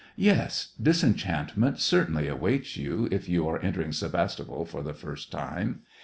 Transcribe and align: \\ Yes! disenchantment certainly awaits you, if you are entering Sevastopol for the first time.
\\ 0.01 0.15
Yes! 0.31 0.73
disenchantment 0.81 1.77
certainly 1.77 2.27
awaits 2.27 2.75
you, 2.75 3.07
if 3.11 3.29
you 3.29 3.47
are 3.47 3.61
entering 3.61 3.91
Sevastopol 3.91 4.65
for 4.65 4.81
the 4.81 4.95
first 4.95 5.31
time. 5.31 5.81